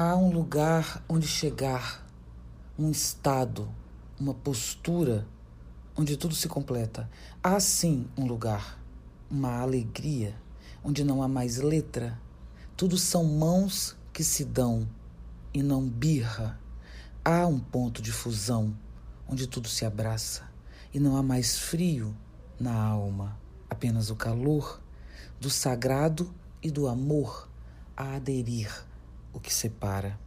[0.00, 2.06] Há um lugar onde chegar,
[2.78, 3.68] um estado,
[4.16, 5.26] uma postura
[5.96, 7.10] onde tudo se completa.
[7.42, 8.80] Há sim um lugar,
[9.28, 10.40] uma alegria,
[10.84, 12.16] onde não há mais letra.
[12.76, 14.88] Tudo são mãos que se dão
[15.52, 16.60] e não birra.
[17.24, 18.78] Há um ponto de fusão,
[19.28, 20.44] onde tudo se abraça
[20.94, 22.16] e não há mais frio
[22.60, 23.36] na alma,
[23.68, 24.80] apenas o calor
[25.40, 27.48] do sagrado e do amor
[27.96, 28.86] a aderir
[29.32, 30.18] o que separa.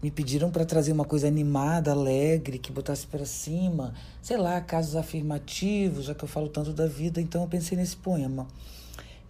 [0.00, 4.94] Me pediram para trazer uma coisa animada, alegre, que botasse para cima, sei lá, casos
[4.94, 8.46] afirmativos, já que eu falo tanto da vida, então eu pensei nesse poema.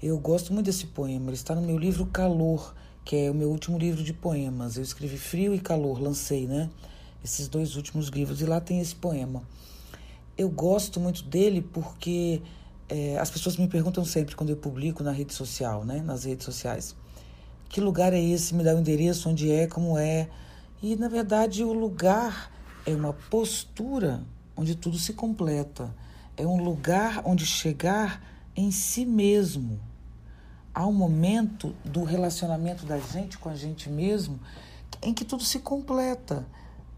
[0.02, 3.50] Eu gosto muito desse poema, ele está no meu livro Calor, que é o meu
[3.50, 4.76] último livro de poemas.
[4.76, 6.68] Eu escrevi Frio e Calor, lancei, né?
[7.24, 9.42] Esses dois últimos livros, e lá tem esse poema.
[10.36, 12.42] Eu gosto muito dele porque
[12.90, 16.02] é, as pessoas me perguntam sempre quando eu publico na rede social, né?
[16.02, 16.94] Nas redes sociais
[17.69, 18.55] que lugar é esse?
[18.55, 20.28] Me dá o endereço, onde é, como é.
[20.83, 22.50] E, na verdade, o lugar
[22.86, 24.24] é uma postura
[24.56, 25.94] onde tudo se completa.
[26.36, 28.22] É um lugar onde chegar
[28.56, 29.80] em si mesmo.
[30.74, 34.41] Há um momento do relacionamento da gente com a gente mesmo
[35.02, 36.46] em que tudo se completa.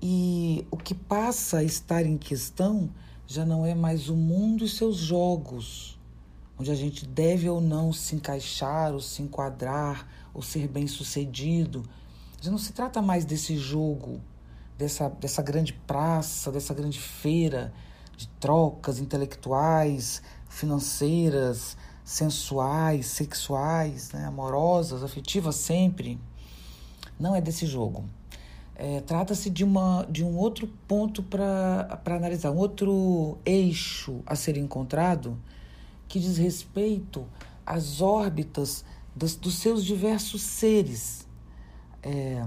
[0.02, 2.90] E o que passa a estar em questão
[3.26, 5.98] já não é mais o mundo e seus jogos,
[6.60, 11.82] onde a gente deve ou não se encaixar ou se enquadrar ou ser bem sucedido.
[12.38, 14.20] Já não se trata mais desse jogo,
[14.76, 17.72] dessa, dessa grande praça, dessa grande feira
[18.14, 26.20] de trocas intelectuais, financeiras, sensuais, sexuais, né, amorosas, afetivas sempre.
[27.18, 28.04] Não é desse jogo.
[28.74, 34.58] É, Trata-se de, uma, de um outro ponto para analisar, um outro eixo a ser
[34.58, 35.38] encontrado
[36.10, 37.24] que diz respeito
[37.64, 41.26] às órbitas dos, dos seus diversos seres.
[42.02, 42.44] É,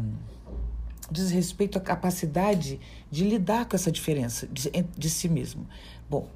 [1.10, 2.80] diz respeito à capacidade
[3.10, 5.66] de lidar com essa diferença de, de si mesmo.
[6.10, 6.28] Bom,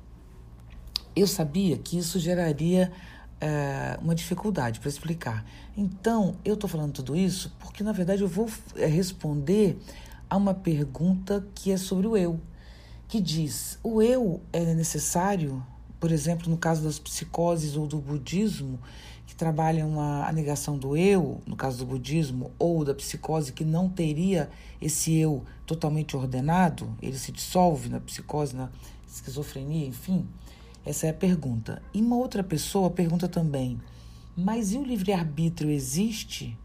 [1.14, 2.94] eu sabia que isso geraria
[3.42, 5.46] é, uma dificuldade para explicar.
[5.76, 9.78] Então, eu estou falando tudo isso porque, na verdade, eu vou é, responder
[10.30, 12.40] a uma pergunta que é sobre o eu,
[13.06, 15.62] que diz: o eu é necessário,
[16.00, 18.80] por exemplo, no caso das psicoses ou do budismo,
[19.25, 23.90] que trabalham a, negação do eu, no caso do budismo, ou da psicose, que não
[23.90, 24.50] teria
[24.81, 28.69] esse eu totalmente ordenado, ele se dissolve na psicose, na
[29.07, 30.25] esquizofrenia, enfim.
[30.86, 31.81] Essa é a pergunta.
[31.94, 33.78] E uma outra pessoa pergunta também:
[34.36, 36.57] mas e o livre-arbítrio existe?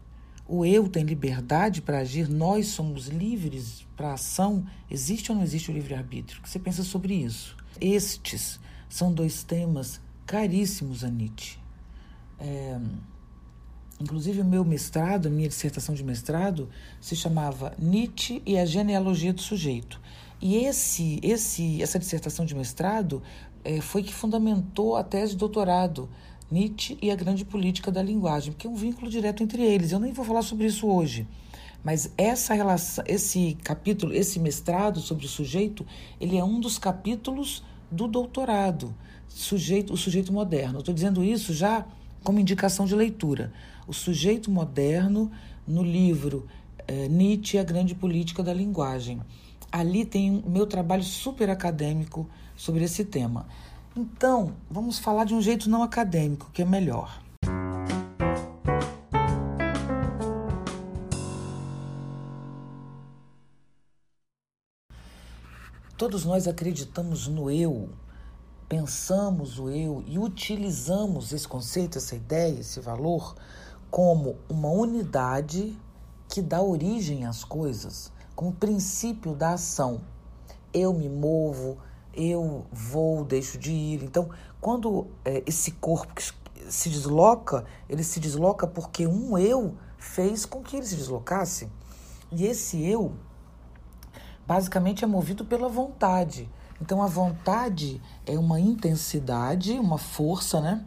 [0.47, 2.29] O eu tem liberdade para agir?
[2.29, 4.65] Nós somos livres para ação?
[4.91, 6.39] Existe ou não existe o livre-arbítrio?
[6.39, 7.57] O que você pensa sobre isso?
[7.81, 8.59] Estes
[8.93, 11.57] são dois temas caríssimos a Nietzsche.
[12.39, 12.79] É,
[13.99, 16.69] inclusive, o meu mestrado, a minha dissertação de mestrado,
[17.01, 19.99] se chamava Nietzsche e a genealogia do sujeito.
[20.39, 23.23] E esse, esse, essa dissertação de mestrado
[23.63, 26.07] é, foi que fundamentou a tese de doutorado,
[26.51, 29.91] Nietzsche e a grande política da linguagem, porque é um vínculo direto entre eles.
[29.91, 31.27] Eu nem vou falar sobre isso hoje.
[31.83, 35.83] Mas essa relação, esse capítulo, esse mestrado sobre o sujeito,
[36.21, 38.93] ele é um dos capítulos do doutorado,
[39.29, 40.79] sujeito, o sujeito moderno.
[40.79, 41.85] Estou dizendo isso já
[42.23, 43.53] como indicação de leitura.
[43.87, 45.31] O sujeito moderno
[45.67, 46.47] no livro
[46.87, 49.21] é, Nietzsche, a grande política da linguagem.
[49.71, 53.47] Ali tem o meu trabalho super acadêmico sobre esse tema.
[53.95, 57.22] Então, vamos falar de um jeito não acadêmico, que é melhor.
[65.95, 67.87] Todos nós acreditamos no eu,
[68.67, 73.35] pensamos o eu e utilizamos esse conceito, essa ideia, esse valor
[73.91, 75.77] como uma unidade
[76.27, 80.01] que dá origem às coisas, como princípio da ação.
[80.73, 81.77] Eu me movo,
[82.11, 84.03] eu vou, deixo de ir.
[84.03, 86.11] Então, quando é, esse corpo
[86.69, 91.69] se desloca, ele se desloca porque um eu fez com que ele se deslocasse.
[92.31, 93.13] E esse eu,
[94.47, 96.49] basicamente, é movido pela vontade.
[96.81, 100.85] Então a vontade é uma intensidade, uma força, né?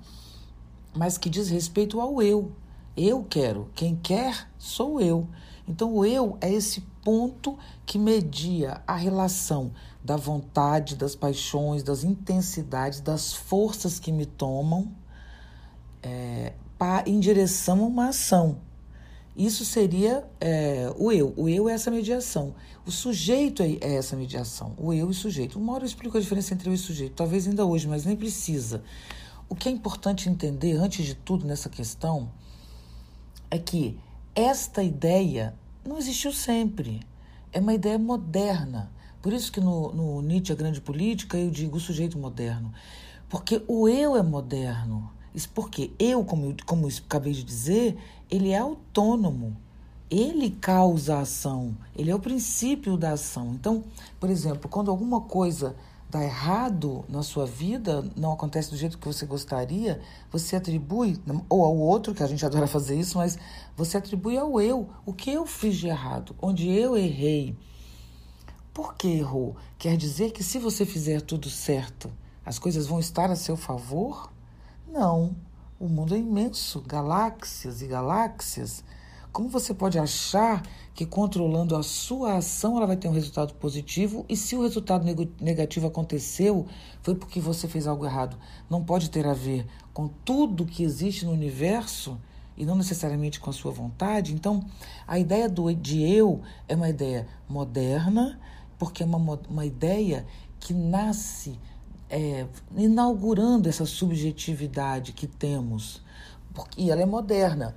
[0.94, 2.53] Mas que diz respeito ao eu.
[2.97, 5.29] Eu quero, quem quer sou eu.
[5.69, 12.05] Então o eu é esse ponto que media a relação da vontade, das paixões, das
[12.05, 14.93] intensidades, das forças que me tomam
[16.02, 16.52] é,
[17.06, 18.59] em direção a uma ação.
[19.37, 21.35] Isso seria é, o eu.
[21.37, 22.55] O eu é essa mediação.
[22.87, 24.75] O sujeito é, é essa mediação.
[24.79, 25.59] O eu e o sujeito.
[25.59, 28.17] Uma hora eu explico a diferença entre eu e sujeito, talvez ainda hoje, mas nem
[28.17, 28.83] precisa.
[29.49, 32.31] O que é importante entender, antes de tudo, nessa questão,
[33.50, 33.99] é que
[34.35, 35.55] esta ideia
[35.87, 37.00] não existiu sempre.
[37.53, 38.91] É uma ideia moderna.
[39.21, 42.73] Por isso que no, no Nietzsche, a grande política, eu digo o sujeito moderno.
[43.29, 45.11] Porque o eu é moderno.
[45.35, 47.99] Isso porque eu, como, como eu acabei de dizer,
[48.31, 49.56] ele é autônomo.
[50.08, 51.76] Ele causa a ação.
[51.94, 53.52] Ele é o princípio da ação.
[53.55, 53.84] Então,
[54.20, 55.75] por exemplo, quando alguma coisa
[56.08, 60.00] dá errado na sua vida, não acontece do jeito que você gostaria,
[60.31, 63.37] você atribui, ou ao outro, que a gente adora fazer isso, mas
[63.76, 64.88] você atribui ao eu.
[65.05, 66.37] O que eu fiz de errado?
[66.40, 67.56] Onde eu errei?
[68.73, 69.56] Por que errou?
[69.78, 72.12] Quer dizer que se você fizer tudo certo,
[72.44, 74.31] as coisas vão estar a seu favor?
[74.87, 75.34] Não.
[75.78, 78.82] O mundo é imenso, galáxias e galáxias.
[79.31, 80.62] Como você pode achar
[80.94, 85.05] que controlando a sua ação ela vai ter um resultado positivo e se o resultado
[85.38, 86.67] negativo aconteceu
[87.02, 88.38] foi porque você fez algo errado?
[88.70, 92.19] Não pode ter a ver com tudo que existe no universo
[92.56, 94.32] e não necessariamente com a sua vontade.
[94.32, 94.64] Então,
[95.06, 98.40] a ideia do, de eu é uma ideia moderna,
[98.78, 100.26] porque é uma, uma ideia
[100.58, 101.58] que nasce
[102.08, 106.03] é, inaugurando essa subjetividade que temos,
[106.55, 107.75] porque, e ela é moderna.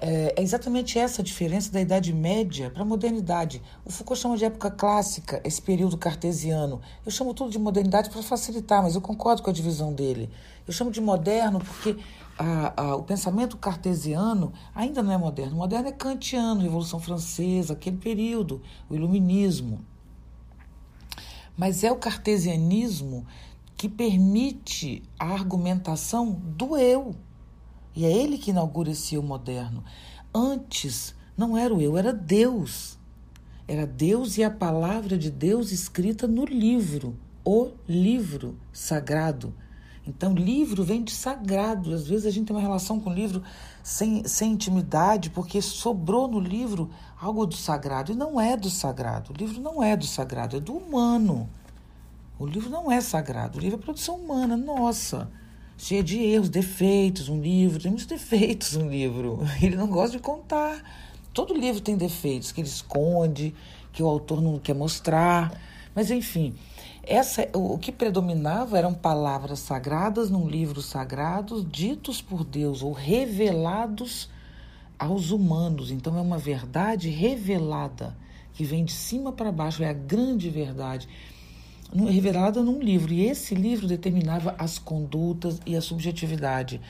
[0.00, 3.62] É, é exatamente essa a diferença da Idade Média para a modernidade.
[3.84, 6.80] O Foucault chama de época clássica esse período cartesiano.
[7.06, 10.28] Eu chamo tudo de modernidade para facilitar, mas eu concordo com a divisão dele.
[10.66, 11.96] Eu chamo de moderno porque
[12.38, 15.54] a, a, o pensamento cartesiano ainda não é moderno.
[15.54, 18.60] O moderno é kantiano, Revolução Francesa, aquele período,
[18.90, 19.84] o iluminismo.
[21.56, 23.24] Mas é o cartesianismo
[23.76, 27.14] que permite a argumentação do eu.
[27.94, 29.84] E é ele que inaugura esse eu moderno.
[30.34, 32.98] Antes, não era o eu, era Deus.
[33.66, 39.54] Era Deus e a palavra de Deus escrita no livro, o livro sagrado.
[40.06, 41.94] Então, livro vem de sagrado.
[41.94, 43.42] Às vezes a gente tem uma relação com o livro
[43.82, 48.12] sem, sem intimidade, porque sobrou no livro algo do sagrado.
[48.12, 49.32] E não é do sagrado.
[49.32, 51.48] O livro não é do sagrado, é do humano.
[52.44, 53.58] O livro não é sagrado.
[53.58, 55.30] O livro é produção humana, nossa.
[55.78, 57.80] Cheia de erros, defeitos, um livro.
[57.80, 59.40] Tem muitos defeitos um livro.
[59.62, 60.82] Ele não gosta de contar.
[61.32, 63.54] Todo livro tem defeitos que ele esconde,
[63.92, 65.58] que o autor não quer mostrar.
[65.94, 66.54] Mas, enfim,
[67.02, 74.28] essa, o que predominava eram palavras sagradas num livro sagrado, ditos por Deus ou revelados
[74.98, 75.90] aos humanos.
[75.90, 78.14] Então é uma verdade revelada
[78.52, 81.08] que vem de cima para baixo, é a grande verdade
[81.94, 83.12] revelada num livro.
[83.12, 86.80] E esse livro determinava as condutas e a subjetividade.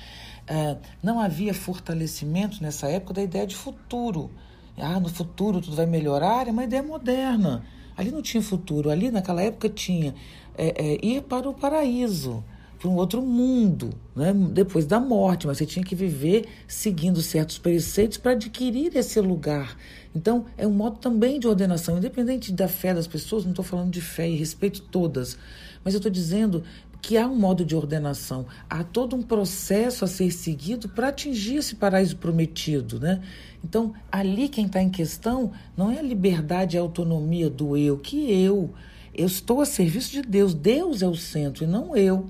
[0.48, 4.30] Uh, não havia fortalecimento nessa época da ideia de futuro.
[4.76, 7.64] Ah, no futuro tudo vai melhorar, é uma ideia moderna.
[7.96, 10.14] Ali não tinha futuro, ali naquela época tinha
[10.58, 12.42] é, é, ir para o paraíso,
[12.78, 14.32] para um outro mundo, né?
[14.52, 19.76] depois da morte, mas você tinha que viver seguindo certos preceitos para adquirir esse lugar.
[20.14, 23.90] Então, é um modo também de ordenação, independente da fé das pessoas, não estou falando
[23.90, 25.36] de fé e respeito todas,
[25.84, 26.62] mas eu estou dizendo
[27.04, 31.56] que há um modo de ordenação, há todo um processo a ser seguido para atingir
[31.56, 33.20] esse paraíso prometido, né?
[33.62, 37.98] Então, ali quem está em questão não é a liberdade e a autonomia do eu,
[37.98, 38.70] que eu.
[39.14, 42.26] Eu estou a serviço de Deus, Deus é o centro e não eu.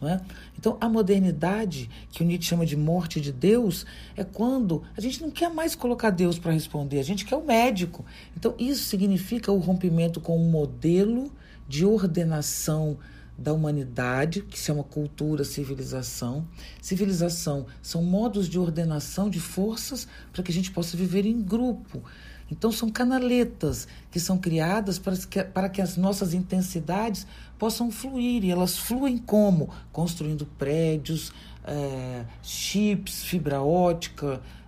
[0.00, 0.20] É?
[0.56, 3.84] Então, a modernidade, que o Nietzsche chama de morte de Deus,
[4.16, 7.44] é quando a gente não quer mais colocar Deus para responder, a gente quer o
[7.44, 8.04] médico.
[8.36, 11.32] Então, isso significa o rompimento com um modelo
[11.68, 12.96] de ordenação
[13.38, 16.46] da humanidade, que se chama cultura, civilização.
[16.82, 22.02] Civilização são modos de ordenação de forças para que a gente possa viver em grupo.
[22.50, 27.26] Então, são canaletas que são criadas para que, para que as nossas intensidades
[27.58, 28.42] possam fluir.
[28.42, 29.68] E elas fluem como?
[29.92, 31.32] Construindo prédios,
[31.64, 34.40] é, chips, fibra ótica,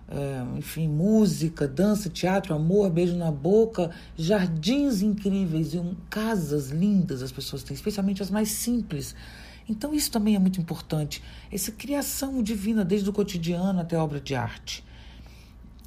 [0.57, 7.31] enfim, música, dança, teatro, amor, beijo na boca, jardins incríveis e um, casas lindas as
[7.31, 9.15] pessoas têm, especialmente as mais simples.
[9.69, 11.23] Então, isso também é muito importante.
[11.51, 14.83] Essa criação divina, desde o cotidiano até a obra de arte.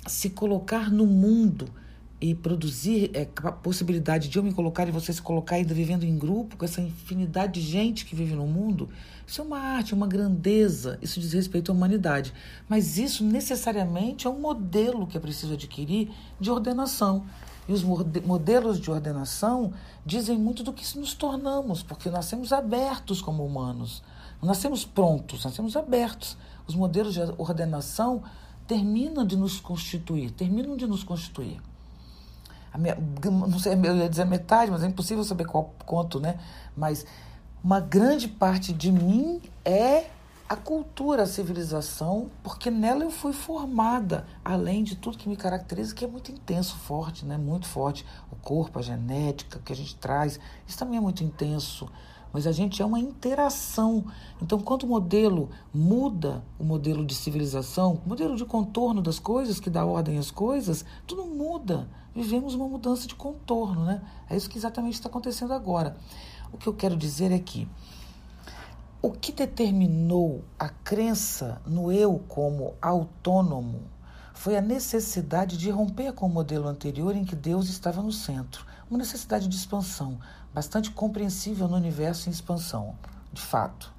[0.07, 1.69] Se colocar no mundo
[2.25, 6.05] e produzir é, a possibilidade de eu me colocar e você se colocar ainda vivendo
[6.05, 8.89] em grupo com essa infinidade de gente que vive no mundo,
[9.27, 12.33] isso é uma arte, uma grandeza, isso diz respeito à humanidade.
[12.67, 17.27] Mas isso necessariamente é um modelo que é preciso adquirir de ordenação.
[17.69, 19.75] E os modelos de ordenação
[20.07, 24.03] dizem muito do que nos tornamos, porque nós somos abertos como humanos.
[24.41, 26.39] Não nascemos prontos, nascemos abertos.
[26.67, 28.23] Os modelos de ordenação
[28.67, 31.61] terminam de nos constituir, terminam de nos constituir
[32.79, 36.39] minha, não sei, eu ia dizer metade, mas é impossível saber qual quanto, né?
[36.77, 37.07] Mas
[37.63, 40.07] uma grande parte de mim é
[40.47, 45.95] a cultura, a civilização, porque nela eu fui formada, além de tudo que me caracteriza,
[45.95, 47.39] que é muito intenso, forte, né?
[47.39, 48.05] Muito forte.
[48.31, 51.89] O corpo, a genética que a gente traz, isso também é muito intenso.
[52.33, 54.05] Mas a gente é uma interação.
[54.43, 59.59] Então, quando o modelo muda, o modelo de civilização, o modelo de contorno das coisas,
[59.59, 61.89] que dá ordem às coisas, tudo muda.
[62.15, 64.01] Vivemos uma mudança de contorno, né?
[64.31, 65.97] É isso que exatamente está acontecendo agora.
[66.53, 67.69] O que eu quero dizer é que
[69.03, 73.83] o que determinou a crença no eu como autônomo
[74.33, 78.65] foi a necessidade de romper com o modelo anterior em que Deus estava no centro.
[78.89, 80.19] Uma necessidade de expansão,
[80.53, 82.95] bastante compreensível no universo em expansão,
[83.33, 83.93] de fato.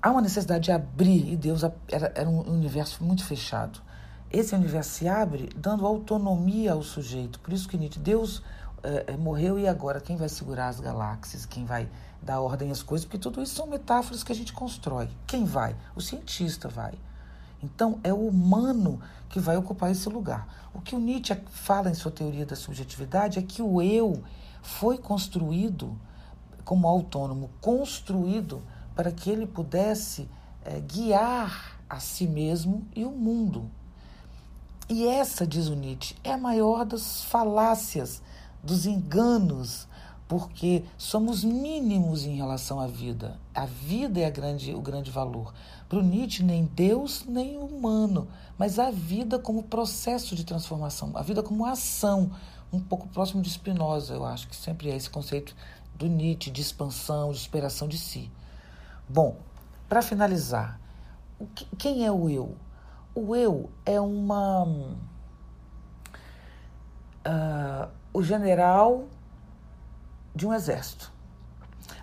[0.00, 3.80] Há uma necessidade de abrir, e Deus era, era um universo muito fechado.
[4.30, 7.40] Esse universo se abre dando autonomia ao sujeito.
[7.40, 8.42] Por isso que Nietzsche, Deus
[8.82, 11.46] é, morreu e agora quem vai segurar as galáxias?
[11.46, 11.88] Quem vai
[12.22, 15.08] dar ordem às coisas, porque tudo isso são metáforas que a gente constrói.
[15.26, 15.74] Quem vai?
[15.94, 16.94] O cientista vai.
[17.62, 20.46] Então, é o humano que vai ocupar esse lugar.
[20.74, 24.22] O que o Nietzsche fala em sua teoria da subjetividade é que o eu
[24.62, 25.98] foi construído
[26.64, 28.62] como autônomo, construído
[28.94, 30.28] para que ele pudesse
[30.64, 33.70] é, guiar a si mesmo e o mundo.
[34.88, 38.22] E essa, diz o Nietzsche, é a maior das falácias,
[38.62, 39.86] dos enganos
[40.28, 43.40] porque somos mínimos em relação à vida.
[43.54, 45.54] A vida é a grande, o grande valor.
[45.88, 48.28] Para o Nietzsche, nem Deus, nem humano,
[48.58, 52.30] mas a vida como processo de transformação, a vida como ação,
[52.70, 55.56] um pouco próximo de Spinoza, eu acho que sempre é esse conceito
[55.94, 58.30] do Nietzsche de expansão, de superação de si.
[59.08, 59.36] Bom,
[59.88, 60.78] para finalizar,
[61.54, 62.54] que, quem é o eu?
[63.18, 64.62] O eu é uma.
[67.26, 69.06] Uh, o general
[70.32, 71.12] de um exército.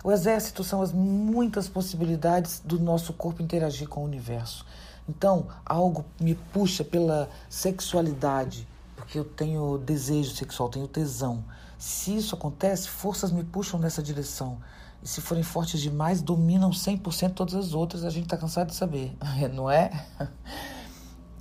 [0.04, 4.66] O exército são as muitas possibilidades do nosso corpo interagir com o universo.
[5.08, 11.42] Então, algo me puxa pela sexualidade, porque eu tenho desejo sexual, tenho tesão.
[11.78, 14.58] Se isso acontece, forças me puxam nessa direção.
[15.02, 18.74] E se forem fortes demais, dominam 100% todas as outras, a gente está cansado de
[18.74, 19.16] saber,
[19.54, 19.90] não é?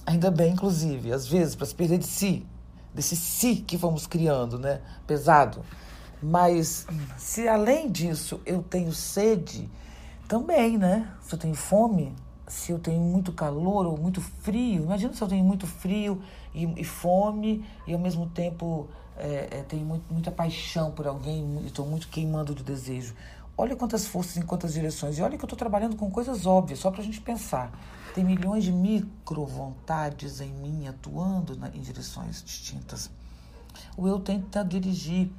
[0.06, 2.46] Ainda bem, inclusive, às vezes, para se perder de si,
[2.94, 4.82] desse si que vamos criando, né?
[5.08, 5.64] Pesado.
[6.22, 6.86] Mas
[7.18, 9.70] se além disso eu tenho sede,
[10.28, 11.12] também, né?
[11.22, 12.14] Se eu tenho fome,
[12.48, 16.22] se eu tenho muito calor ou muito frio, imagina se eu tenho muito frio
[16.54, 21.60] e, e fome e ao mesmo tempo é, é, tenho muito, muita paixão por alguém
[21.64, 23.16] e estou muito queimando de desejo.
[23.58, 25.18] Olha quantas forças em quantas direções.
[25.18, 27.72] E olha que eu estou trabalhando com coisas óbvias, só para a gente pensar.
[28.16, 33.12] Tem milhões de micro vontades em mim atuando na, em direções distintas.
[33.98, 35.30] O eu tenta dirigir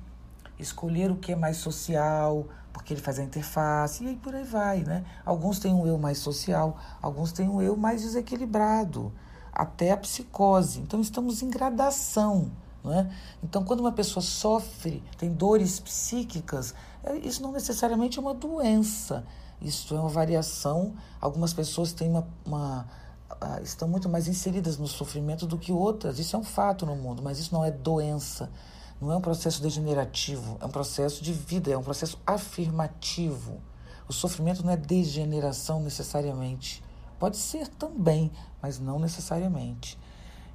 [0.59, 4.45] escolher o que é mais social, porque ele faz a interface, e aí por aí
[4.45, 5.07] vai, né?
[5.25, 9.11] Alguns têm um eu mais social, alguns têm um eu mais desequilibrado,
[9.51, 10.79] até a psicose.
[10.81, 12.51] Então estamos em gradação.
[12.85, 13.11] É?
[13.43, 19.25] Então, quando uma pessoa sofre, tem dores psíquicas, é, isso não necessariamente é uma doença.
[19.61, 20.95] Isso é uma variação.
[21.21, 22.87] Algumas pessoas têm uma, uma
[23.63, 26.19] estão muito mais inseridas no sofrimento do que outras.
[26.19, 28.51] Isso é um fato no mundo, mas isso não é doença.
[29.01, 33.61] Não é um processo degenerativo, é um processo de vida, é um processo afirmativo.
[34.09, 36.83] O sofrimento não é degeneração necessariamente.
[37.19, 38.31] Pode ser também,
[38.63, 39.99] mas não necessariamente.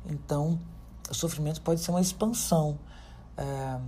[0.05, 0.60] Então,
[1.10, 2.79] o sofrimento pode ser uma expansão
[3.38, 3.79] é,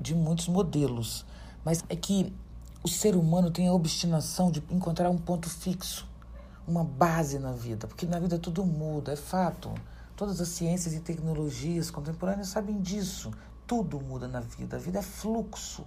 [0.00, 1.24] de muitos modelos.
[1.64, 2.34] Mas é que
[2.82, 6.08] o ser humano tem a obstinação de encontrar um ponto fixo,
[6.66, 9.72] uma base na vida, porque na vida tudo muda, é fato.
[10.16, 13.30] Todas as ciências e tecnologias contemporâneas sabem disso
[13.72, 14.76] tudo muda na vida.
[14.76, 15.82] A vida é fluxo.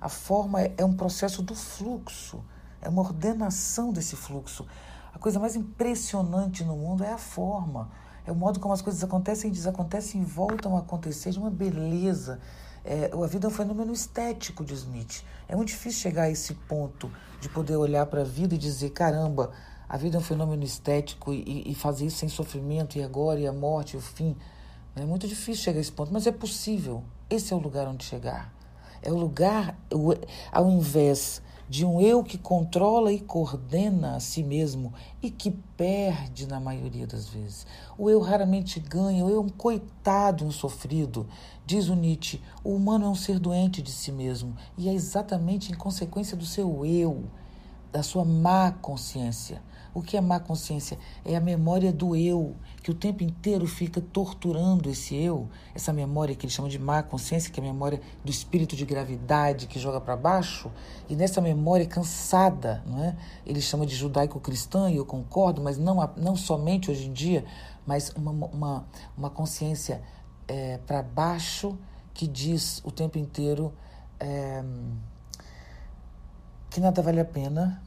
[0.00, 2.42] A forma é, um processo do fluxo,
[2.80, 4.66] é uma ordenação desse fluxo.
[5.14, 7.90] A coisa mais impressionante no mundo é a forma,
[8.24, 12.40] é o modo como as coisas acontecem, desacontecem e voltam a acontecer de uma beleza.
[12.84, 15.22] É, a vida é um fenômeno estético, diz Nietzsche.
[15.48, 18.90] É muito difícil chegar a esse ponto de poder olhar para a vida e dizer:
[18.90, 19.50] caramba,
[19.88, 23.46] a vida é um fenômeno estético e, e fazer isso sem sofrimento, e agora, e
[23.46, 24.36] a morte, e o fim.
[24.94, 27.04] É muito difícil chegar a esse ponto, mas é possível.
[27.30, 28.52] Esse é o lugar onde chegar.
[29.00, 29.78] É o lugar,
[30.50, 36.46] ao invés de um eu que controla e coordena a si mesmo e que perde
[36.46, 37.66] na maioria das vezes.
[37.96, 41.26] O eu raramente ganha, o eu é um coitado, um sofrido.
[41.66, 45.70] Diz o Nietzsche, o humano é um ser doente de si mesmo e é exatamente
[45.70, 47.24] em consequência do seu eu,
[47.92, 49.62] da sua má consciência,
[49.94, 50.98] O que é má consciência?
[51.24, 56.34] É a memória do eu, que o tempo inteiro fica torturando esse eu, essa memória
[56.34, 59.78] que ele chama de má consciência, que é a memória do espírito de gravidade que
[59.78, 60.70] joga para baixo,
[61.08, 63.16] e nessa memória cansada, não é?
[63.44, 67.44] ele chama de judaico-cristã, e eu concordo, mas não, não somente hoje em dia,
[67.86, 70.02] mas uma, uma, uma consciência
[70.46, 71.78] é, para baixo
[72.12, 73.72] que diz o tempo inteiro
[74.20, 74.64] é,
[76.70, 77.82] que nada vale a pena,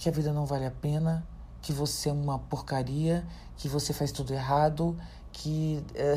[0.00, 1.22] que a vida não vale a pena,
[1.60, 3.22] que você é uma porcaria,
[3.58, 4.96] que você faz tudo errado,
[5.30, 6.16] que, é,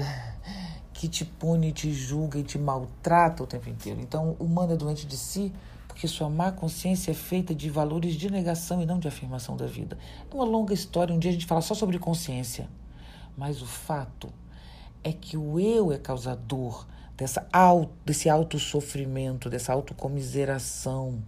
[0.93, 3.99] que te pune, te julga e te maltrata o tempo inteiro.
[3.99, 5.51] Então, o humano é doente de si
[5.85, 9.65] porque sua má consciência é feita de valores de negação e não de afirmação da
[9.65, 9.97] vida.
[10.31, 12.69] É uma longa história, um dia a gente fala só sobre consciência.
[13.35, 14.29] Mas o fato
[15.03, 16.87] é que o eu é causador
[17.17, 21.21] dessa auto, desse autossofrimento, dessa autocomiseração.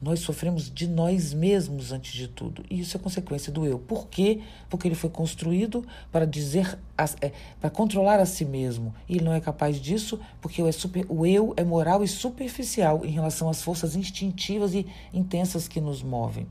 [0.00, 2.64] Nós sofremos de nós mesmos antes de tudo.
[2.70, 3.78] E isso é consequência do eu.
[3.78, 4.40] Por quê?
[4.68, 6.78] Porque ele foi construído para dizer,
[7.20, 8.94] é, para controlar a si mesmo.
[9.08, 12.08] E ele não é capaz disso porque o, é super, o eu é moral e
[12.08, 16.46] superficial em relação às forças instintivas e intensas que nos movem.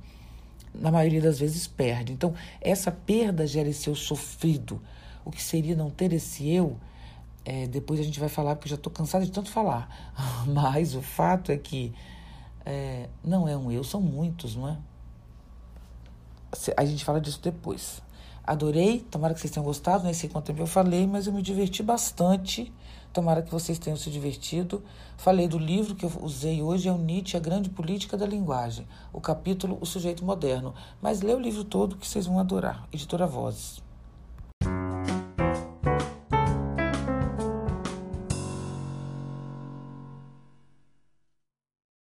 [0.73, 2.11] Na maioria das vezes perde.
[2.11, 4.81] Então, essa perda gera esse eu sofrido
[5.25, 6.77] o que seria não ter esse eu,
[7.45, 10.13] é, depois a gente vai falar, porque eu já estou cansada de tanto falar.
[10.47, 11.93] Mas o fato é que
[12.65, 14.77] é, não é um eu, são muitos, não é?
[16.77, 18.01] A gente fala disso depois.
[18.45, 21.41] Adorei, tomara que vocês tenham gostado, nem sei quanto tempo eu falei, mas eu me
[21.41, 22.71] diverti bastante.
[23.11, 24.83] Tomara que vocês tenham se divertido.
[25.17, 28.87] Falei do livro que eu usei hoje, é o Nietzsche, A Grande Política da Linguagem.
[29.11, 30.73] O capítulo O Sujeito Moderno.
[31.01, 32.87] Mas lê o livro todo que vocês vão adorar.
[32.91, 33.82] Editora Vozes.